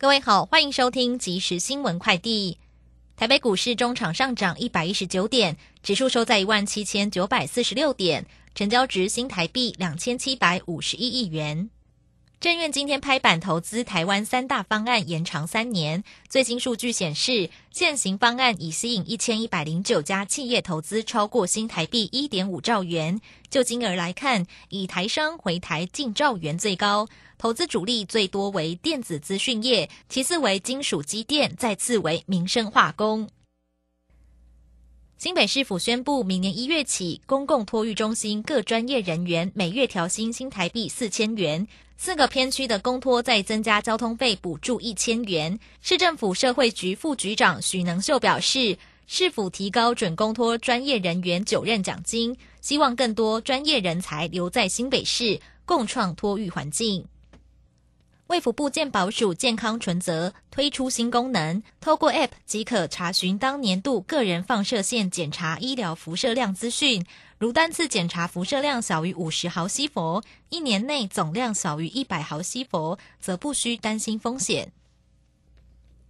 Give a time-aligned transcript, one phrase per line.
[0.00, 2.58] 各位好，欢迎收听即时新闻快递。
[3.16, 8.24] 台北股市中场上涨一百一十九点，指数收在一万七千九百四十六点，
[8.54, 11.68] 成交值新台币两千七百五十一亿元。
[12.40, 23.20] 政院今天拍板投资台湾三大方案延长三年，最新数据显示，现行方案已吸引一千一百零九家企业投资超过新台币一点五兆元。
[23.50, 27.08] 就金额来看，以台商回台近兆元最高，
[27.38, 33.28] 投资主力最多为电子资讯业，其次为金属机电，再次为民生化工。
[35.18, 41.66] 新北市府宣布，明年一月起，公共托育中心各专业人员每月调薪新台币四千元。
[41.96, 45.58] 四个偏区的公托再增加交通费补助一千元。
[45.82, 57.04] 市政府社会局副局长许能秀表示，市府提高准公托专业人员九任奖金，希望更多专业人才留在新北市，共创托育环境。
[58.28, 67.06] 卫福部健保署健康存则推出新功能，透过 App 即可查询当年度个人放射线检查医疗辐射量资讯。
[67.38, 74.72] 如单次检查辐射量小于五十毫西弗，一年内总量小于一百毫西弗，则不需担心风险。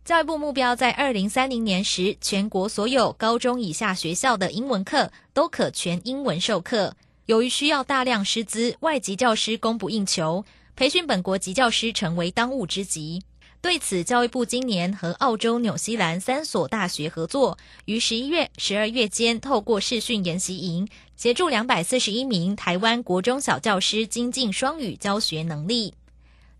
[0.05, 6.97] 教育部目标在二零三零年时，全国所有高中以下学校的英文课都可全英文授课。
[7.27, 10.45] 由于需要大量师资，外籍教师供不应求。
[10.79, 13.21] 培训本国籍教师成为当务之急。
[13.61, 25.93] 对此，教育部今年和澳洲、纽西兰三所大学合作，于十一月、十二月间透过视讯研习营，协助两百四十一名台湾国中小教师精进双语教学能力。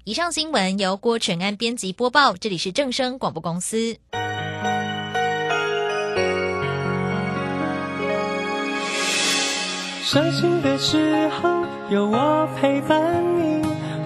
[0.03, 3.97] 以上新闻由郭纯安编辑播报，这里是正声广播公司。
[10.03, 13.59] 伤心的时候有我陪伴你。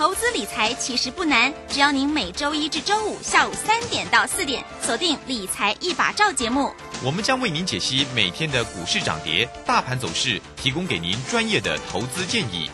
[0.00, 6.72] 投资理财其实不难，只要您每周一至周五下午三点到四点锁定《理财一把照》节目，
[7.04, 12.70] 我们将为您解析每天的股市涨跌、大盘走势，提供给您专业的投资建议。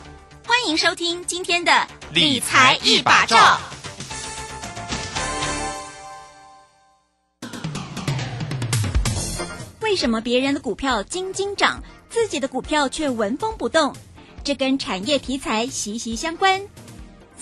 [0.47, 1.73] 欢迎收听今天的
[2.13, 3.37] 《理财一把照》。
[9.81, 13.97] 为什么别人的股票斤斤涨，自己的股票却纹风不动？
[14.45, 16.63] 这跟产业题材息息相关。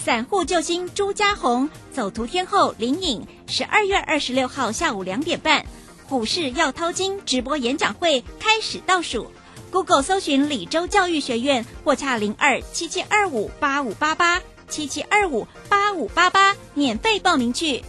[0.05, 5.65] 散户救星朱家红，走图天后林颖，十二月二十六号下午两点半，
[6.07, 9.31] 股市要掏金直播演讲会开始倒数。
[9.71, 17.83] Google 搜寻李州教育学院，或洽零二七七二五八五八八七七二五八五八八，免费报名去。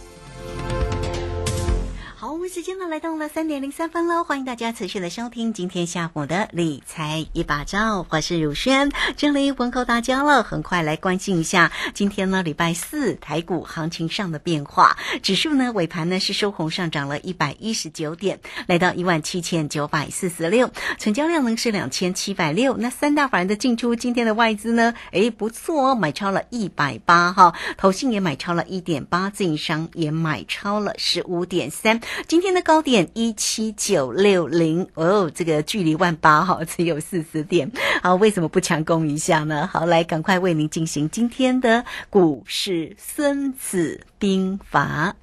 [2.48, 10.44] 时间呢来到了三点零三分喽，欢迎大家持续的收听今天下午的理财一把照，我是汝轩，这里问候大家了。
[10.44, 22.76] 很快来关心一下今天呢礼拜四台股行情上的变化，指数呢尾盘呢是收红上涨了一百一十九点，来到一万七千九百四十六，成交量呢是两千七百六。
[22.76, 32.00] 那三大法人的进出，今天的外资呢，诶不错哦，买超了一百八哈，投信也买超了一点八，自营商也买超了十五点三。
[32.36, 39.66] 今天的高点一七九六零哦，这个距离万八哈只有四十点，好，为什么不强攻一下呢？
[39.72, 45.16] 好，来赶快为您进行今天的股市孙子兵法。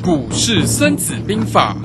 [0.00, 1.76] 股市孙子兵法，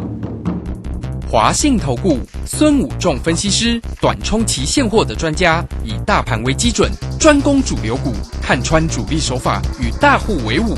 [1.28, 10.78] 华信投顾孙武仲分析师，短冲期现货的专家，以大盘为基准，专攻主流股，看穿主力手法，与大户为伍。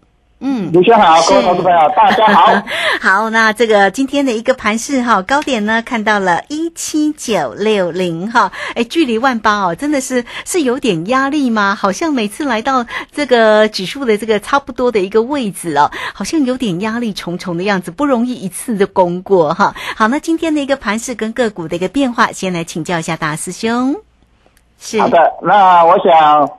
[0.71, 2.63] 嗯，卢轩好，各位是投资朋友，大家好。
[3.01, 11.75] 好，那这个今天的一个盘势哈，高点呢看到了一七九六零哈，哎，距离万八哦，真的是是有点压力吗？
[11.75, 19.75] 好像每次来到这个指数的这个差不多的一个位置哦，好像有点压力重重的样子，不容易一次就攻过哈。
[19.95, 23.95] 好，那今天的一个盘势跟个股的一个变化，先来请教一下大师兄。
[24.83, 26.49] 是好的，那我想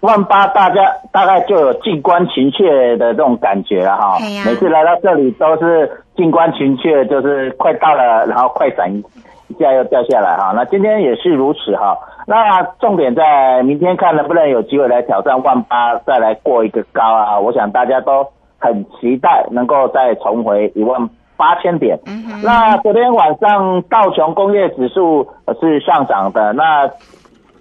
[0.00, 4.18] 万八大家大概就有静观情怯的这种感觉了哈。
[4.44, 8.92] 每次来到这里都是静观情怯，就是快到了，然后快闪
[9.48, 10.52] 一下又掉下来哈。
[10.54, 11.96] 那今天也是如此哈。
[12.26, 17.38] 那重点在明天看能不能有机会来挑战万八，再来过一个高啊！
[17.38, 18.26] 我想大家都
[18.58, 21.98] 很期待能够再重回一万八千点。
[22.42, 26.88] 那昨天晚上道琼工业指数呃是上涨的，那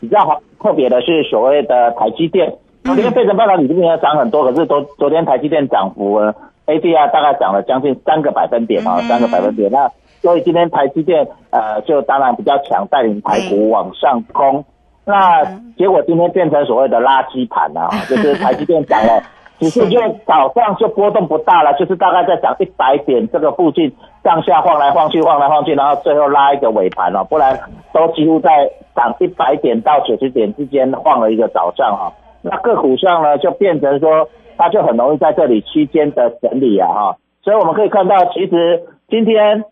[0.04, 2.54] 比较好特别的是所谓的台积电，
[2.84, 6.36] 昨天费城半导体这边涨很多，可是昨昨天台积电涨幅呢
[6.68, 9.72] ADR 大概涨了将近三个百分点啊，三个百分点。
[9.72, 9.90] 那
[10.22, 14.66] 所以今天台积电呃就当然比较强，带领台股往上攻。
[15.06, 15.42] 那
[15.78, 19.24] 结果今天变成所谓的垃圾盘了啊， 就是台积电涨了。
[19.64, 27.58] 指数就早上就波动不大了，就是大概在涨一百点这个附近上下晃来晃去，晃来晃去，然后最后拉一个尾盘哦，不然
[27.94, 34.28] 都几乎在涨一百点到九十点之间晃了一个早上哈、那个股上呢就变成说，
[34.58, 39.64] 它就很容易在这里区间的整理啊哈、所以我们可以看到，其实今天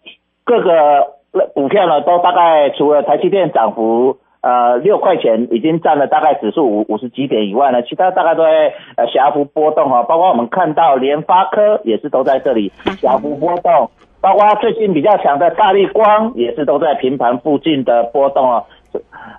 [0.44, 1.17] 各个
[1.53, 4.17] 股票呢都大概除了台积电涨幅。
[4.41, 18.65] 呃，六块钱已经占了大概指数五五十几点以外呢，其他大概都在呃小幅波动哦，包括我们看到联发科也是都在这里小幅波动，包括最近比较强的大力光也是都在平盘附近的波动哦，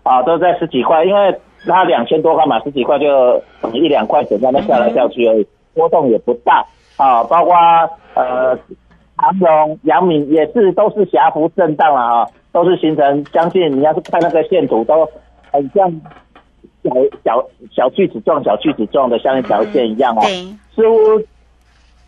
[0.04, 6.64] 啊，都在十几块，因为它两千多块嘛，十几块就等于一两块钱在那跳来跳去而已，波动也不大
[6.96, 7.56] 啊，包括
[8.14, 8.56] 呃
[9.22, 15.08] 长荣、阳明也是都是狭幅震荡了啊，都是形成将近你要是看那个线图都
[15.52, 15.88] 很像
[16.82, 16.90] 小
[17.24, 20.20] 小小锯子状、小锯子状的，像一条线一样哦。
[20.22, 21.24] 对，似乎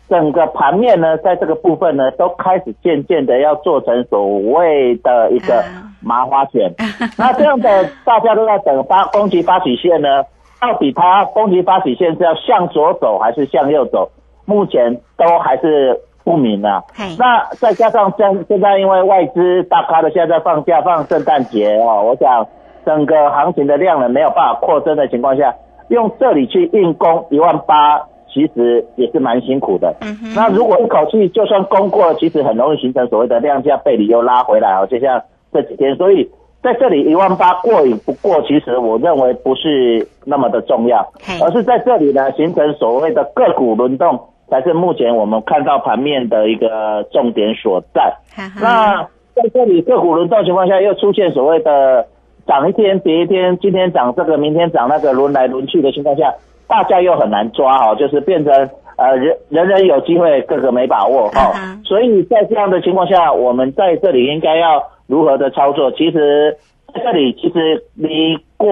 [0.09, 5.63] 整个盘面呢，在这个部分呢，都开始渐渐的要做成所谓的一个
[6.01, 6.69] 麻花卷。
[7.17, 10.25] 那这样的大家都在等发攻击发起线呢，
[10.59, 14.11] 到底它攻击发起线是要向左走还是向右走？
[14.45, 16.83] 目前都还是不明啊。
[17.17, 22.45] 那再加上现现在因为外资大咖的现在在放假放圣诞节哦，我想
[22.85, 25.55] 整个行情的量呢没有办法扩增的情况下，
[25.87, 29.95] 用这里去硬攻一万八，其实也是蛮辛苦的。
[30.01, 35.21] 嗯哼，那如果一口气就算攻过了，其实很容易形成所谓的量价背离又拉回来哦，就像
[35.53, 36.29] 这几天，所以
[36.61, 41.07] 在这里一万八过与不过，其实我认为不是那么的重要，
[41.43, 44.19] 而是在这里呢形成所谓的个股轮动，
[44.49, 48.13] 才是目前我们看到盘面的一个重点所在。
[48.61, 49.03] 那
[49.33, 52.07] 在这里个股轮动情况下，又出现所谓的
[52.47, 56.33] 涨一天跌一天，今天涨这个，明天涨那个，轮来轮去的情况下，
[56.67, 58.53] 大家又很难抓哈、就是变成
[58.97, 61.51] 呃人人人有机会，个个没把握哈、
[61.83, 65.91] 所以在这样的情况下，我们在这里应该要如何的操作？
[65.91, 66.55] 其实
[66.95, 68.71] 在这里其实离过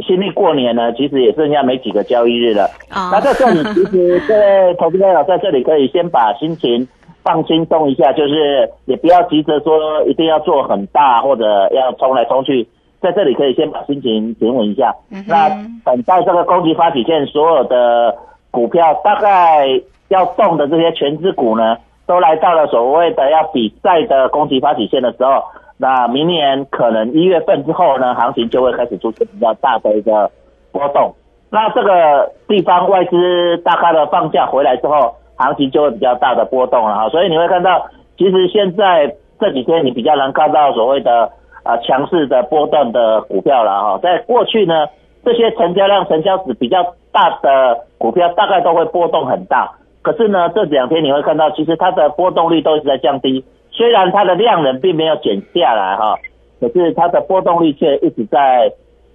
[0.00, 2.64] 新历过年呢，其实也剩下没几个交易日了。
[2.90, 6.88] 哦那在这里，其实各位投资朋友在这里可以先把心情
[7.22, 11.44] 放轻松一下，就是也不要急着说一定要做很大或者
[11.74, 12.66] 要冲来冲去，
[13.02, 14.94] 在这里可以先把心情平稳一下。
[15.10, 15.48] 嗯那
[15.84, 18.16] 等待这个攻击发起线，所有的
[18.50, 19.66] 股票大概
[20.08, 21.76] 要动的这些全资股呢，
[22.06, 25.42] 都来到了所谓的要比赛的攻击发起线的时候，
[25.80, 30.28] 那明年可能一月份之后呢，行情就会开始出现比较大的一个
[30.72, 31.14] 波动。
[31.50, 37.08] 那这个地方外资大概的放假回来之后，行情就会比较大的波动了哈。
[37.08, 37.86] 所以你会看到，
[38.18, 41.30] 其实现在这几天你比较难看到所谓的
[41.62, 43.98] 啊强势的波动的股票了哈。
[44.02, 44.88] 在过去呢，
[45.24, 49.72] 这些成交量、成交值比较大的股票，大概都会波动很大。
[50.02, 53.44] 可是呢，这两天你会看到，其实它的波动率都一直在降低。
[53.78, 56.18] 虽然它的量能并没有减下来哈，
[56.60, 58.72] 可是它的波动率却一直在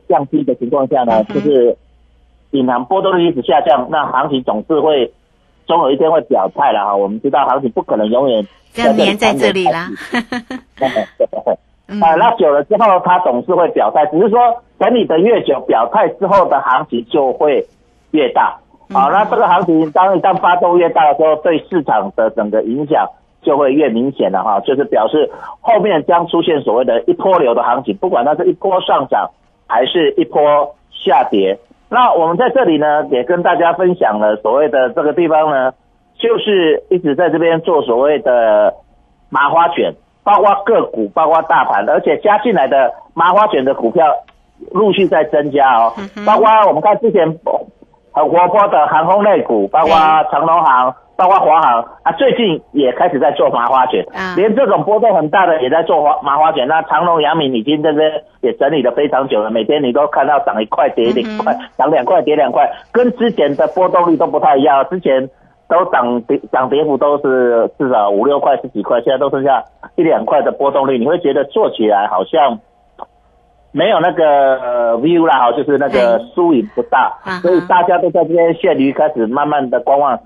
[0.07, 1.75] 降低的情况下呢，就是
[2.51, 5.11] 隐含波动率一直下降，那行情总是会
[5.67, 6.95] 总有一天会表态了哈。
[6.95, 9.89] 我们知道行情不可能永远这样粘在这里啦。
[11.85, 14.39] 嗯啊，那久了之后，它总是会表态，只是说
[14.77, 17.67] 等你的越久，表态之后的行情就会
[18.11, 18.57] 越大。
[18.93, 23.05] 好、那这个行情当一旦发动越大的时候，对市场的整个影响
[23.43, 25.29] 就会越明显了哈，就是表示
[25.61, 29.29] 后面将出现所谓的一波流的行情，不管它是一波上涨
[29.67, 31.59] 还是一波下跌。
[31.89, 35.73] 那我们在这里呢，也跟大家分享了所谓的这个地方呢，
[36.17, 38.73] 就是一直在这边做所谓的
[39.29, 44.05] 麻花卷，包括个股，包括大盘，而且加进来的麻花卷的股票
[44.71, 45.93] 陆续在增加哦，
[46.25, 47.27] 包括我们看之前
[48.11, 49.89] 很活泼的航空类股，包括
[50.31, 50.95] 长隆航。
[51.15, 56.67] 包括华航啊，最近也开始在做麻花卷，啊连这种波动很大的也在做花麻花卷。
[56.67, 64.85] 那长隆、阳明已经在这边也整理的非常久了，每天你都看到涨一块跌两块，涨两块跌两块，跟之前的波动率都不太一样。
[64.89, 65.29] 之前
[65.69, 69.63] 都涨跌涨跌幅都是至少五六块、十几块，现在都剩下
[69.95, 72.59] 一两块的波动率，你会觉得做起来好像。
[73.75, 80.21] 没有那个呃 view 啦，哈，就是那个输赢不大所以大家都在这边陷于开始慢慢的观望，或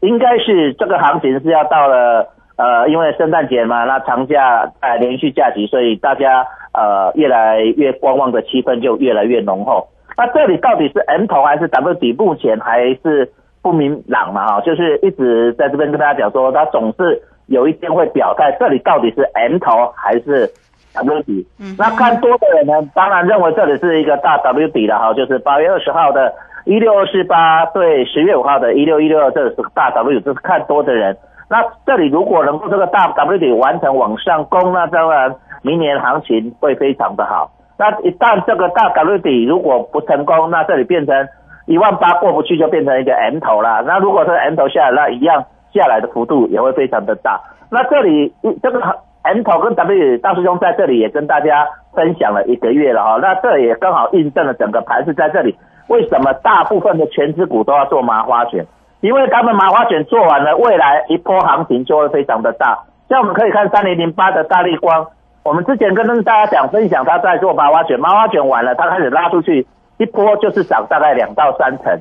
[0.00, 9.88] 应该是这个行情是要到了呃，因为圣诞节嘛，那长假呃连续假期，所以大家呃越来越观望的气氛就越来越浓厚。
[10.16, 13.28] 那这里到底是 M 头还是 W 底，目前还是
[13.62, 20.48] 不明朗嘛，哈，就是一直在这边跟大家讲说，它总是有一天会表态，这里到底是 M 头还是
[20.94, 21.44] W 底？
[21.58, 26.32] 嗯那看多的人呢，当然认为这里是一个大 W 底了哈，就是八月二十号的
[26.64, 31.16] 一六二四八对十月五号的一六一六二，这是大 W，这是看多的人。
[31.50, 37.50] 那这里如果能够这个大 W 底完成往上攻，那当然明年行情会非常的好。
[37.78, 41.28] 那一旦这个大 W 底如果不成功，那这里变成
[41.66, 43.82] 一万八过不去，就变成一个 M 头啦。
[43.84, 45.44] 那如果是 M 头下来，那一样
[45.74, 47.38] 下来的幅度也会非常的大。
[47.70, 48.80] 那这里这个
[49.22, 55.54] M 头跟 W 大师兄在这里也跟大家分享了一个月了哈，那这也刚好印证了整个盘是在这里。
[55.88, 58.66] 为什么大部分的全资股都要做麻花卷？
[59.00, 62.84] 因为他们麻花卷做完了，未来一波行情就会非常的大。
[63.08, 65.08] 像我们可以看三零零八的大力光，
[65.42, 69.66] 我们之前跟大家讲分享，他在做麻花卷，麻花卷完了，他开始拉出去，
[69.98, 72.00] 一波就是涨大概两到三成。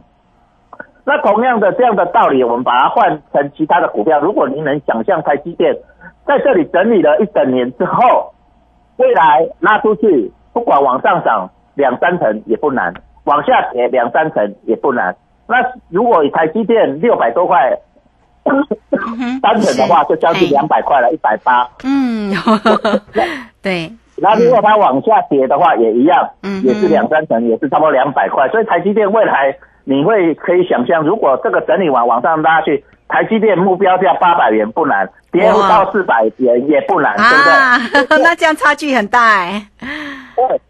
[1.05, 5.75] 那同样的这样的道理，我们把它换成其他的股票，如果您能想象台积电
[6.25, 8.31] 在这里整理了一整年之后，
[8.95, 12.93] 未来拉出去，不管往上涨两三成也不难，
[13.25, 15.15] 往下跌两三成也不难。
[15.47, 15.57] 那
[15.89, 17.77] 如果以台积电六百多块，
[19.41, 21.67] 单成的话就将近哎两百块了，一百八。
[21.83, 22.33] 嗯，
[23.61, 28.47] 对，那如果它往下跌的话，也一样，嗯也是两三成，也是差不多两百块。
[28.49, 37.53] 所以台积电未来你会可以想象，如果这个整理完往上拉去，台积电目标价八百元不难，跌哇到四百元也不难，对不对？
[37.53, 37.77] 啊，
[38.23, 39.67] 那这样差距很大哎，
[40.35, 40.61] 对，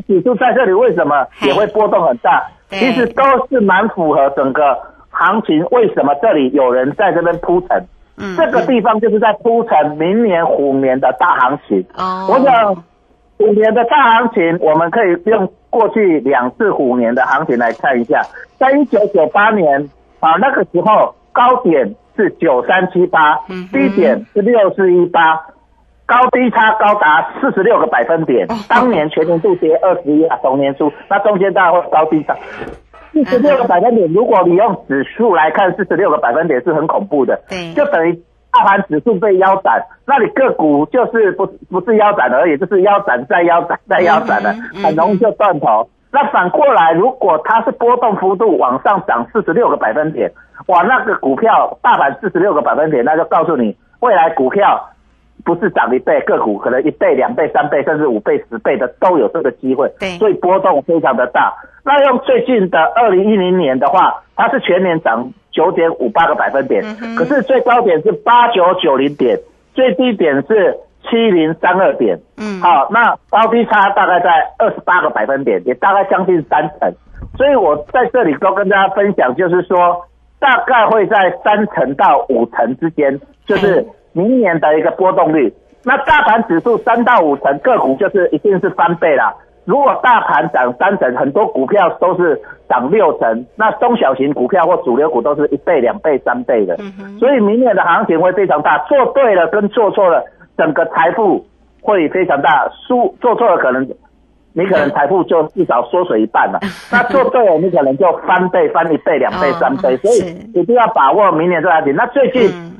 [0.00, 2.42] 指数在这里为什么也会波动很大？
[2.70, 4.78] 其实都是蛮符合整个
[5.10, 5.62] 行情。
[5.70, 7.86] 为什么这里有人在这边铺陈？
[8.16, 11.84] 嗯，这个地方就是在铺陈明年虎年的大行情。
[11.96, 12.74] 哦，我想
[13.38, 18.22] 虎年的大行情，我们可以用过去两次虎年的行情来看一下。
[18.58, 25.40] 在一九九八年啊，那个时候高点是九三七八嗯，低点是六四一八，
[26.06, 28.54] 高低差高达四十六个百分点哦。
[28.68, 32.36] 当年全年度跌二十一啊，同年数，那中间当然会高低差。
[33.12, 37.40] 四十六个百分点，如果你用指数来看，四十六个百分点是很恐怖的。
[37.48, 38.18] 对就等于
[38.50, 45.88] 大盘指数被腰斩，那你个股就是不不是腰斩而已，就是腰斩再腰斩再腰斩了嗯哼，很容易就断头。
[46.10, 50.30] 那反过来，如果它是波动幅度往上涨四十六个百分点，
[50.66, 54.88] 哇，那个股票大盘四十六个百分点，那就告诉你未来股票
[55.44, 59.90] 不是涨一倍，个股可能一倍、两倍、三倍，甚至五倍、十倍的都有这个机会。
[59.98, 61.52] 对所以波动非常的大。
[61.84, 69.38] 那用最近的二零一零年的话，它是全年涨九点五八个百分点，嗯可是最高点是八九九零点，
[69.74, 72.20] 最低点是七零三二点。
[72.38, 76.92] 嗯，好，那高低差大概在二十八个百分点，也大概将近三成。
[77.36, 80.06] 所以我在这里都跟大家分享，就是说
[80.38, 85.52] 大概会在三成到五成之间，就是明年的一个波动率。
[85.84, 89.34] 那大盘指数三到五成，个股就是一定是翻倍啦。
[89.64, 96.76] 如果大盘涨三成，很多股票都是涨六成，那中小型股票或主流股都是一倍、两倍、三倍的。
[97.18, 100.24] 所以明年的行情会非常大，做对了跟做错了，
[100.56, 101.44] 整个财富
[101.80, 102.68] 会非常大。
[102.86, 103.84] 输做错了可能
[104.52, 106.60] 你可能财富就至少缩水一半了，
[106.92, 110.26] 那做对了你可能就翻倍、翻一倍、两倍、哦三倍，所以是
[110.60, 111.96] 一定要把握明年这个行情。
[111.96, 112.48] 那最近。
[112.52, 112.71] 嗯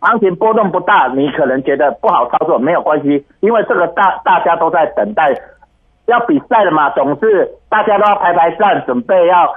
[0.00, 5.32] 行情波动不大，你可能觉得不好操作，没有关系，因为这个大大家都在等待
[6.06, 9.54] 要比赛了嘛，总是大家都要排排站，准备要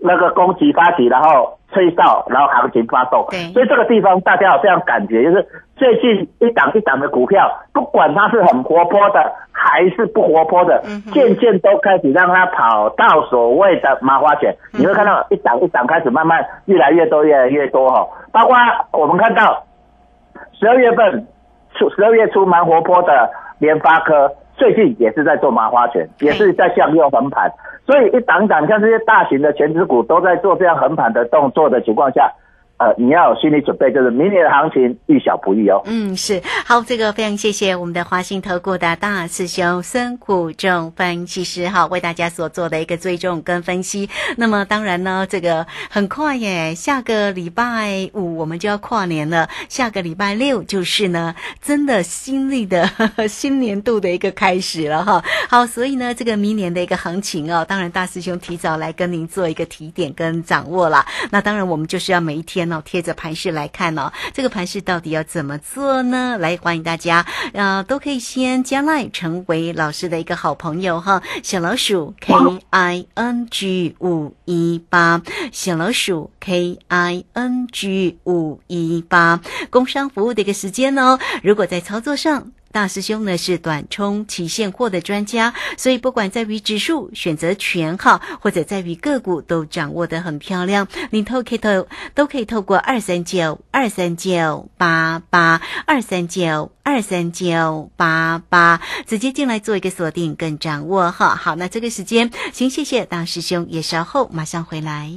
[0.00, 3.26] 那个攻击发起，然后吹哨，然后行情发动。
[3.52, 5.46] 所以这个地方大家有这样感觉，就是
[5.76, 10.82] 最近一档一档的股票，不管它是很活泼的还是不活泼的
[11.12, 14.54] 渐渐都开始让它跑到所谓的麻花卷。
[14.74, 18.06] 嗯你会看到一档一档开始慢慢越来越多，越来越多哈。
[18.30, 18.56] 包括
[18.92, 19.64] 我们看到
[20.52, 21.26] 十二月份
[21.74, 27.50] 初，十二月初蛮活泼的联发科，最近也是在做麻花拳，也是在向右横盘。
[27.86, 32.32] 所以一档一档像这些大型的全指股都在做这样横盘的动作的情况下，
[32.78, 35.80] 呃，你要有心理准备，就是明年的行情遇小不易哦。
[35.86, 44.08] 嗯，是好，这个非常谢谢我们的华信投顾的大师兄孙谷仲分析师哈，为大家所做的一个追踪跟分析。
[44.36, 52.86] 那么当然呢，这个很快耶，下个礼拜五我们就要跨年了，下个礼拜六就是呢，真的新历的
[53.26, 55.24] 新年度的一个开始了哈。
[55.48, 61.06] 好，所以呢，这个明年的一个行情哦，当然大师兄提早来跟您做一个提点跟掌握啦。
[61.30, 66.36] 那当然，我们就是要每一天哦贴着盘势来看哦，这个盘势到底要怎么做呢？
[66.38, 71.22] 来，欢迎大家，呃，都可以先加赖成为老师的一个好朋友哈。
[71.42, 72.34] 小老鼠 K
[72.70, 81.18] I N G 五一八，小老鼠 K I N G 五一八，工商服务的一个时间哦。
[81.42, 90.86] 如果在操作上，大师兄呢是短冲期现货的专家，所以不管在于指数选择权号，或者在于个股都掌握得很漂亮。
[91.08, 101.34] 你都可以透都可以透过二三九二三九八八二三九二三九八八直接进来做一个锁定跟掌握哈。
[101.34, 105.16] 好，那这个时间先谢谢大师兄，也稍后马上回来。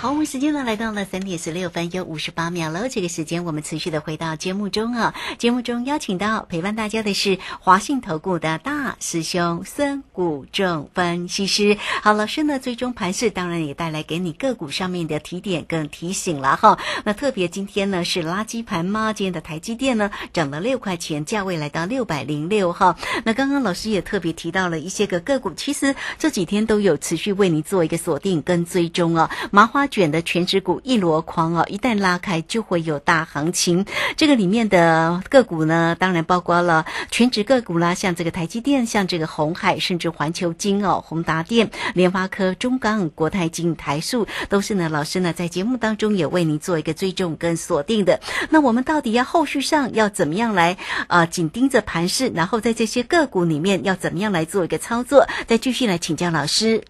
[0.00, 2.88] 好，我们时间呢来到了三点十六分又五十八秒了。
[2.88, 11.76] 这个时间我们持续的回到节目中啊，节目中邀请到陪伴大家的是华信投顾的大师兄孙谷正分析师。
[12.00, 16.78] 好，老师呢最终盘势当然也带来给你个股上面的提点跟提醒了哈。
[17.04, 19.12] 那特别今天呢是垃圾盘吗？
[19.12, 22.96] 今天的台积电呢涨了六块钱，价位来到六百零六哈。
[23.26, 29.30] 那刚刚老师也特别提到了一些个个股，其实这几天都有持续为你做一个锁定跟追踪啊。
[29.50, 33.84] 麻花卷的全指股一箩筐哦，一旦拉开就会有大行情。
[34.16, 48.20] 这个里面的个股呢，当然包括了全指个股啦，像这个台积电，像这个红海，甚至环球金哦、宏达电、联发科、中钢、国泰金、台塑，都是呢老师呢在节目当中也为您做一个追踪跟锁定的。
[48.48, 55.26] 那我们到底要后续上要怎么样来啊、紧盯着盘势，然后在这些个股里面要怎么样来做一个操作？
[55.46, 56.84] 再继续来请教老师。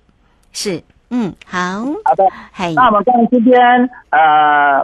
[0.52, 1.58] 是，嗯，好，
[2.04, 3.58] 好的，嘿，那我们看今天
[4.10, 4.80] 呃，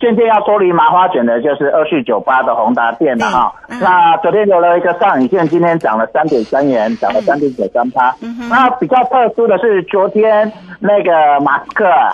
[0.00, 3.54] 渐渐要脱离麻花卷的就是二四九八的宏达电了哈。
[3.68, 3.78] 嗯。
[3.80, 8.14] 那昨天留了一个上影线，今天涨了三点三元，涨了三点九三趴。
[8.22, 12.08] 嗯那比较特殊的是，昨天那个马斯克啊，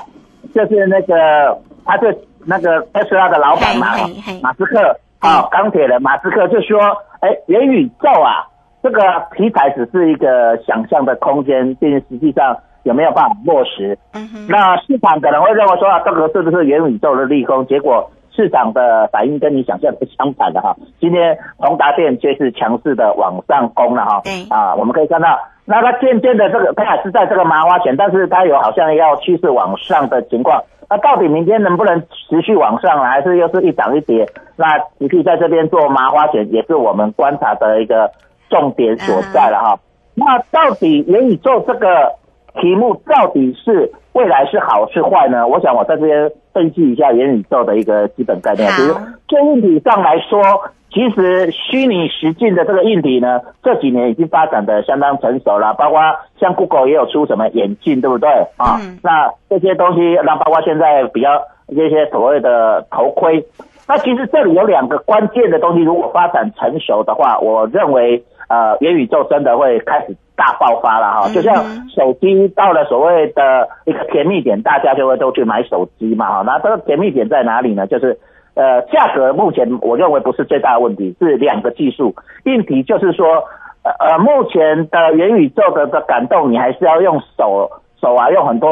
[0.55, 3.94] 就是那个他是那个特斯拉的老板嘛
[4.42, 6.81] 马斯克啊，钢铁人马斯克就说，
[7.20, 8.42] 哎，元宇宙啊，
[8.83, 9.01] 这个
[9.37, 13.99] 题材只是一个想象的空间，并实际上有没有办法落实？
[14.12, 17.66] 嗯哼，那市场可能会认为说啊，这个是不是元宇宙的利空？
[17.66, 20.75] 结果市场的反应跟你想象是相反的哈。
[21.01, 24.21] 今天宏达电却是强势的往上攻了哈。
[24.25, 30.62] 对啊，我们可以看到，那它渐渐的这个它也是在这个麻花线，但是它有好像要趋势往上的情况。
[30.88, 32.99] 那到底明天能不能持续往上？
[33.01, 34.27] 还是又是一涨一跌？
[34.57, 34.66] 那
[34.99, 38.11] 你可以在这边做麻花线，也是我们观察的一个
[38.51, 39.79] 重点所在了哈。
[40.14, 42.12] 那到底元宇宙这个
[42.61, 45.47] 题目到底是未来是好是坏呢？
[45.47, 48.69] 我想我在这边分析一下元宇宙的一个基本概念。
[48.71, 48.95] 好其实
[49.29, 50.43] 就硬体上来说，
[50.91, 56.01] 其实虚拟实境的这个硬体呢，这几年已经发展的相当成熟了，包括
[56.38, 58.79] 像 Google 也有出什么眼镜，对不对啊？
[58.83, 61.29] 嗯那这些东西，那包括现在比较
[61.69, 63.43] 这些所谓的头盔。
[63.88, 71.29] 那其实这里有两个关键的东西，如果发展成熟的话，我认为呃元宇宙真的会开始大爆发了哈。
[71.29, 76.43] 嗯就像手机到了所谓的一个甜蜜点，大家就会都去买手机嘛哈。
[76.45, 77.87] 那这个甜蜜点在哪里呢？
[77.87, 78.19] 就是
[78.55, 83.45] 呃价格目前我认为不是最大的问题，是两个技术，硬题就是说。
[83.85, 87.69] 呃呃，目前的元宇宙的的感动，你还是要用手
[88.01, 88.71] 手啊，用很多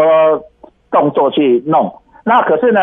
[0.92, 1.92] 动作去弄。
[2.24, 2.80] 那可是呢，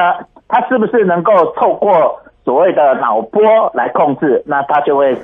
[0.49, 3.39] 它是不是能够透过所谓的脑波
[3.73, 4.43] 来控制？
[4.45, 5.15] 那它就会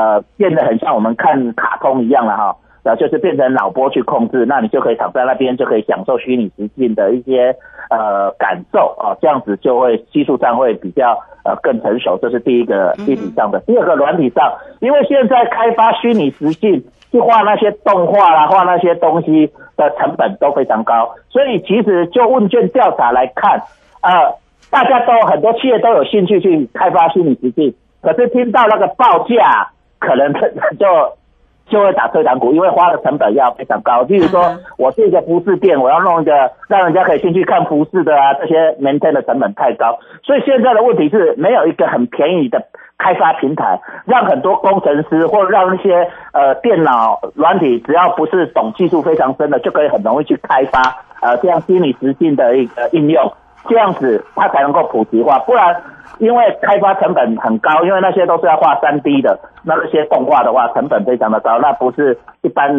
[0.00, 2.56] 呃变得很像我们看卡通一样了哈。
[2.82, 7.54] 然后就是变成脑波去控制，那你就可以躺在那边，就可以享受虚拟实境的一些
[7.90, 11.12] 呃感受啊，这样子就会技术上会比较
[11.44, 13.60] 呃更成熟，这是第一个硬体上的。
[13.66, 16.82] 第二个软体上，因为现在开发虚拟实境，
[17.12, 23.62] 去画那些动画啦，画那些东西的成本都非常高，所以其实就问卷调查来看，
[24.00, 24.34] 呃，
[24.70, 29.68] 大家都很多企业都有兴趣去开发虚拟实境，可是听到那个报价，
[30.00, 30.86] 可能就。
[31.70, 34.02] 就会打退堂鼓，因为花的成本要非常高。
[34.02, 40.00] 例如说，我是一个服饰店，我要弄一个让人家可以进去看服饰的啊，这些 maintain 的成本太高。
[40.24, 42.60] 所以现在的问题是没有一个很便宜的
[42.98, 50.82] 开发平台，让很多工程师或让那些呃电脑软体，只要不是懂技术非常深的，就可以很容易去开发
[51.22, 53.32] 呃这样虚拟实境的一个应用。
[53.68, 55.80] 这样子它才能够普及化，不然
[56.20, 62.70] 因为开发成本很高，因为那些都是要画三 D 的，那那些动画的话成本非常的高，那不是一般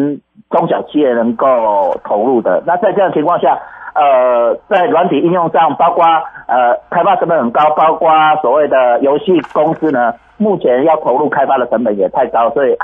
[0.48, 2.62] 中小企业能够投入的。
[2.64, 3.58] 那在这样情况下，
[3.94, 6.04] 呃，在软体应用上，包括
[6.46, 8.08] 呃开发成本很高，包括
[8.42, 12.76] 所谓的游戏公司呢，目前要投入开发的成本也太高，所以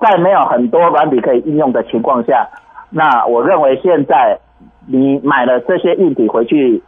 [0.00, 2.48] 在没有很多软体可以应用的情况下，
[2.88, 4.38] 那我认为现在
[4.88, 6.82] 你买了这些硬体回去。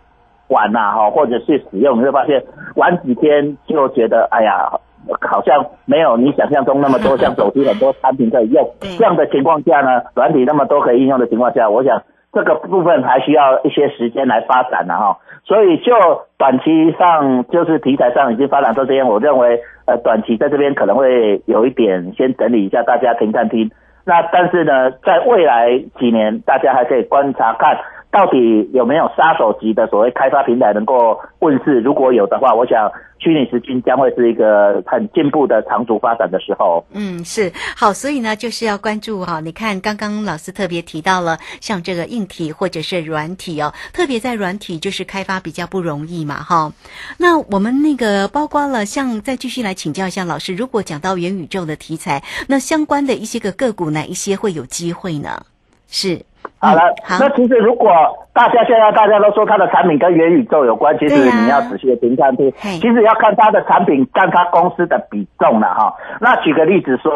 [0.49, 4.79] 玩呐哈，或者是使用，你会发现玩几天就觉得，哎呀，
[5.21, 8.71] 好像没有你想象中那么多，像手机很多产品可以用。
[8.81, 15.19] 这样的情况下呢，软体那么多可以应用的情况下，我想这个部分还需要一些时间来发展的哈。
[15.45, 15.93] 所以就
[16.39, 23.71] 短期上，就是题材上已经发展到这边，我认为呃，短期在这边可能会有一点先整理一下，大家停看听。
[24.07, 27.77] 那但是呢，在未来几年，大家还可以观察看。
[28.15, 31.81] 到底有没有杀手级的所谓开发平台能够问世？
[31.81, 36.85] 如果有的话，我想虚拟实境将会是一个很进步的长足发展的时候。
[36.93, 39.41] 嗯，是好，所以呢，就是要关注哈。
[39.41, 46.73] 你看，刚刚老师特别提到了，像这个硬体或者是软体哦，特别在软体就是开发比较不容易嘛，哈。
[47.19, 55.45] 那我们那个包括了，像再继续来请教一下老师，如果讲到元宇宙的题材，那相关的一些个个股，哪一些会有机会呢？
[55.89, 56.25] 是。
[56.59, 57.91] 好了，那其实如果
[58.33, 65.95] 大家现在大家都说它的产品跟元宇宙有关，其实你要仔细的听看听，其实要看它的产品占它公司的比重了哈。
[66.21, 67.13] 那举个例子说，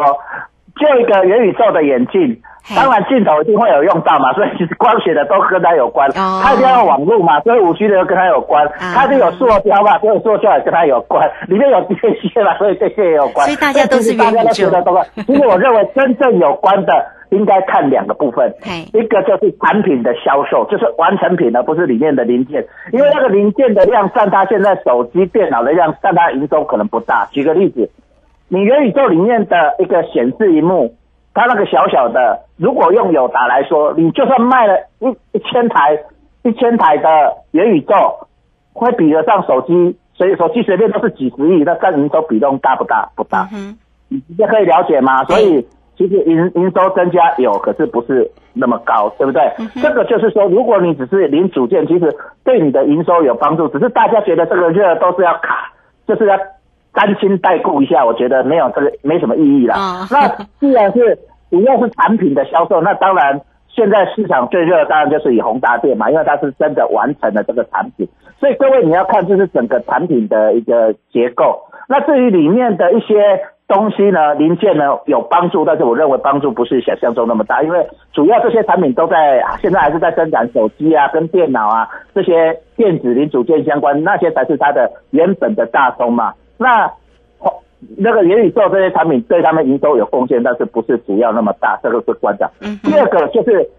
[0.75, 2.39] 就一个元宇宙的眼镜，
[2.75, 15.03] 当然镜头一定会有用到嘛，所以其实光学的都跟它有关，它一定要网络嘛，所以五 G 的又跟它有关，它就有塑胶嘛，所以塑胶也跟它有关，里面有电线嘛，所以电线也有关，所以大家都是元宇宙。
[15.25, 16.93] 其实我认为真正有关的。
[17.29, 18.53] 应该看两个部分，
[18.91, 22.65] 一个就是产品的销售，就是完成品，而不是里面的零件。
[22.91, 27.27] 因为那个零件的量占它现在手机、电脑的量占它营收可能不大。
[27.31, 27.91] 举个例子，
[28.47, 30.95] 你元宇宙里面的一个显示荧幕，
[31.33, 35.99] 它那个小小的，如果用友达来说，你就算卖了一一千台、
[36.43, 37.09] 一千台的
[37.51, 38.27] 元宇宙，
[38.73, 43.11] 会比得上手机，所以手机随便都是几十亿，那占营收比重大不大？
[43.15, 43.47] 不大。
[43.53, 45.23] 嗯，你这可以了解吗？
[45.25, 45.67] 所以。
[45.99, 49.51] 其实营营收增加有，可是不是那么高，对不对？
[49.81, 52.09] 这个就是说，如果你只是零组件，其实
[52.45, 55.73] 对你的营收有帮助，只是大家觉得这个热都是要卡，
[56.07, 56.37] 就是要
[56.93, 59.75] 担心代顾一下，我觉得没有这个没什么意义了。
[60.09, 60.25] 那
[60.61, 61.19] 既然是
[61.51, 68.07] 主要是产品的销售，那当然现在市场最热当然就是以宏达电嘛，因为它是真的完成了这个产品。
[68.39, 71.63] 所以各位你要看就是整个产品的一个结构。
[71.89, 73.41] 那至于里面的一些。
[73.69, 86.33] 东西呢，零件呢有帮助，但是我认为帮助不是想象中那么大，因为主要这些产品都在现在还是在生产手机啊、跟电脑啊这些电子零组件相关，那些才是它的原本的大宗嘛。
[86.57, 86.91] 那
[87.95, 92.49] 那个元宇宙这些产品对他们营收有贡献，但是不是主要那么大，这个是关键。
[92.83, 93.69] 第二个就是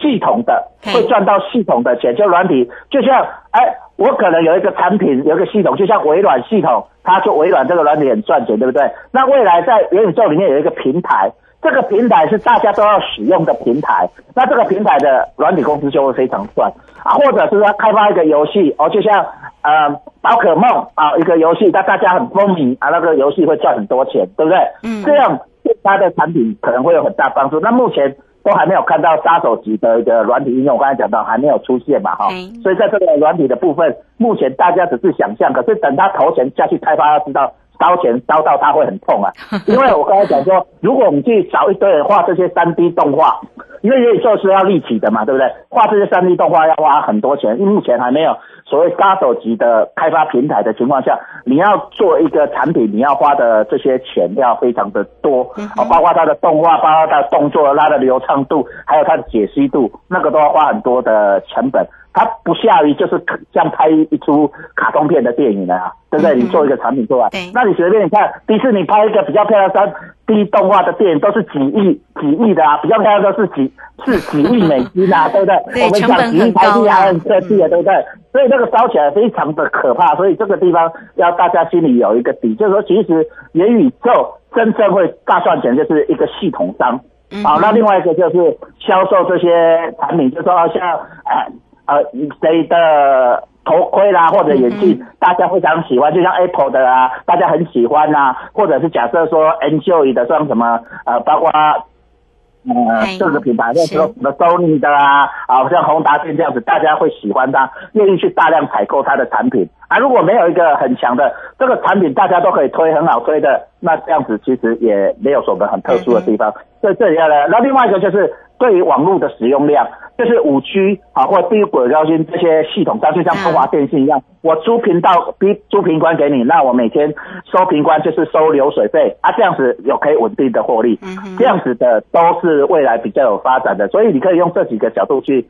[0.00, 6.86] 系统的会赚到系统的钱，就软体，就像哎，我可能有一个产品，有一个系统，就像微软系统。
[7.08, 8.82] 它就微软这个软体很赚钱，对不对？
[9.12, 11.30] 那未来在元宇宙里面有一个平台，
[11.62, 16.68] 这个平台是大家都要使用的平台，那这个平台的软体公司就会非常赚
[17.04, 19.24] 啊，或者是说开发一个游戏哦，就像
[19.62, 19.88] 呃
[20.20, 24.58] 宝可梦啊一个游戏，那大家很风靡啊，那个游戏会赚很多钱，对不对？
[24.82, 27.60] 嗯，这样对它的产品可能会有很大帮助。
[27.60, 28.16] 那目前。
[28.46, 32.28] 都还没有看到杀手级的一个软体应用，我刚才讲到还没有出现嘛，哈，
[32.62, 39.32] 所以在这个软体的部分，目前大家只是想象，可是等他投钱下去开发，要知道烧钱烧到他会很痛啊。
[39.66, 43.40] 因为我刚才讲说，如果我们去找一堆人画这些三 D 动画，
[43.82, 45.50] 因为元宇宙是要立体的嘛，对不对？
[45.68, 55.42] 画这些三 D 动画要花很多钱，因为目前还没有所谓杀手级的开发平台的情况下，你要做一个产品，你要花的这些钱要非常的多，
[55.76, 61.86] 啊，包括它的动画，包括它的动作、它的流畅度，还有它的解析度，那个都要花很多的成本。
[62.16, 66.34] 它不下于就是像拍一出卡通片的电影了啊，对不对？
[66.34, 69.92] 你做一个产品出来，那你随便你看迪士尼拍一个比较漂亮三
[70.26, 73.70] D 动画的电影，都是几亿几亿的啊，比较漂亮都是几
[74.06, 75.56] 是几亿美金啊， 对不对？
[75.74, 77.94] 对我们讲几亿台币还很设计的，对不对？
[78.32, 86.98] 所以那个烧起来非常的可怕，所以这个地方要大家心里有一个底，就是说其实元宇宙真正会大赚钱，就是一个系统商。
[87.42, 91.44] 好，那另外一个就是销售这些产品，就说像呃
[91.86, 92.02] 呃
[92.40, 109.98] 谁的头盔啦或者眼镜，大家非常喜欢，就像 Apple 的啊，大家很喜欢呐、或者是假设说 Enjoy 的，像什么呃，包括呃哎这个品牌，那时候什么 Sony 的啊，啊像宏达电这样子，大家会喜欢它，愿意去大量采购它的产品啊。
[109.98, 116.52] 如果没有一个很强的这个产品，大家都可以推很好推的，那这样子其实也没有什么很特殊的地方。
[116.80, 119.86] 所以这里要呢，那另外一个就是对于网络的使用量，
[120.16, 127.12] 就是五 G 啊或低轨高新这些系统它，就像中华电信一样，我租频道、逼租频宽给你，那我每天
[127.50, 130.98] 收频宽就是收流水费啊，这样子有可以稳定的获利，
[131.38, 135.44] 这样子的都是未来比较有发展的，所以你可以用这几个角度去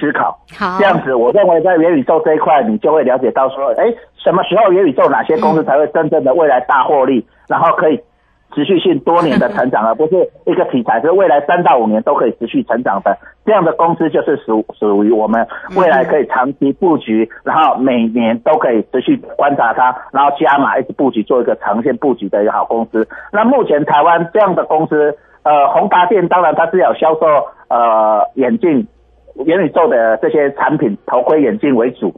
[0.00, 0.36] 思考。
[0.58, 8.00] 好，这样子，我认为在元宇宙这一块，你就会了解到说，哎，什么时候元宇宙哪些公司才会真正的未来大获利，然后可以
[8.54, 23.06] 持续性多年的成长，而不是一个题材，是未来三到五年都可以持续成长的这样的公司，就是属属于我们未来可以长期布局，然后每年都可以持续观察它，然后加码一直布局，做一个长线布局的一个好公司。
[23.32, 27.26] 那目前台湾这样的公司，呃，宏达电当然它是有销售
[27.68, 28.86] 呃眼镜。
[29.46, 32.12] 元宇宙的这些产品，头盔、眼镜为主。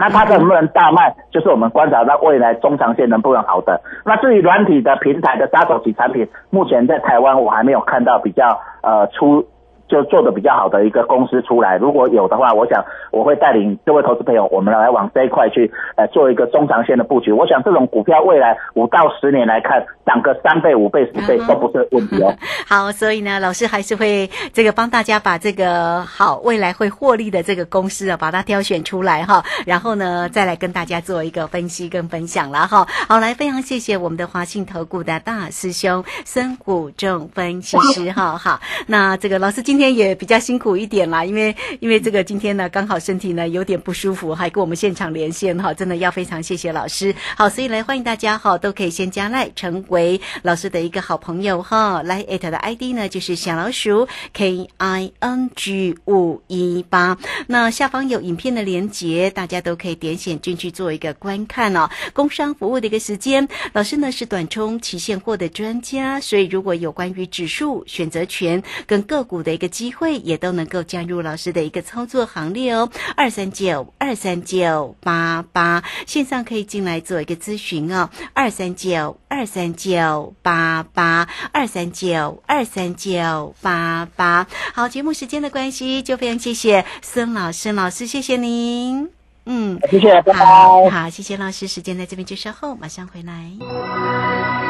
[0.00, 3.78] 那它能不能大卖，就是我们观察到未来中长线能不能好的。
[4.06, 9.46] 那至于软体的平台的杀手级产品，目前在台湾我还没有看到比较呃出
[9.90, 11.76] 就做的比较好的一个公司出来。
[11.76, 17.32] 如果有的话，我想我会带领各位投资朋友，我们来往这一块去呃做一个中长线的布局。
[17.32, 22.32] 我想这种股票未来五到十年来看，涨个三倍、五倍、十倍都不是问题哦。
[22.66, 32.86] 好，所以呢，老师还是会这个帮大家把这个好未来会获利的这个公司啊，把它挑选出来哈，然后呢，再来跟大家做一个分析跟分享了哈。
[33.08, 38.38] 好，来非常谢谢我们的华信投顾的大师兄孙虎仲分析师哈。
[38.38, 47.14] 好，那这个老师今天也比较辛苦一点啦，因为因为这个今天呢刚好身体呢有点不舒服，还跟我们现场连线哈，真的要非常谢谢老师。
[47.34, 57.16] 好，所以来欢迎大家哈，都可以先加赖成为老师的一个好朋友哈，来艾特的 ID 呢就是小老鼠 K I N G 五一八，
[57.46, 61.88] 那下方有影片的连接，大家都可以点选进去做一个观看哦。
[62.12, 72.90] 工商服务的一个时间，老师呢是短冲期现货的专家，所以如果有关于指数、选择权跟个股的一个机会，也都能够加入老师的一个操作行列哦。
[73.16, 78.10] 二三九二三九八八，线上可以进来做一个咨询哦。
[78.34, 84.46] 二三九二三九八八二三九二三九八八。
[84.74, 89.10] 好，节目时间的关系，就非常谢谢孙老师，老师谢谢您。
[89.46, 90.34] 嗯，谢谢，拜拜。
[90.34, 94.69] 好，好，谢谢老师，时间在这边就稍后，马上回来。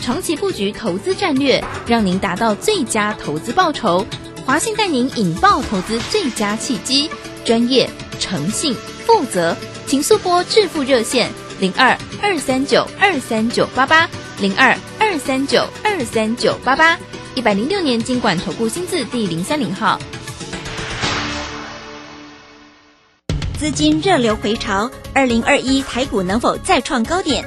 [0.00, 4.06] 长期布局投资战略，让您达到最佳投资报酬。
[4.46, 7.10] 华信带您引爆投资最佳契机，
[7.44, 8.74] 专业、诚信、
[9.06, 9.54] 负责，
[9.86, 14.08] 请速拨致富热线零二二三九二三九八八
[14.40, 16.98] 零二二三九二三九八八。
[17.34, 20.00] 一百零六年经管投顾新字第零三零号。
[23.58, 27.46] 资金热流回潮，二零二一台股能否再创高点？